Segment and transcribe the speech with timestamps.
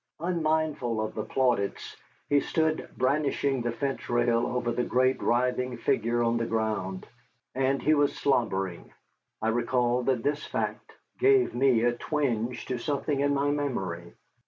[0.19, 1.95] Unmindful of the plaudits,
[2.27, 7.05] he stood brandishing the fence rail over the great, writhing figure on the ground.
[7.53, 8.91] And he was slobbering.
[9.43, 14.15] I recall that this fact gave a twinge to something in my memory.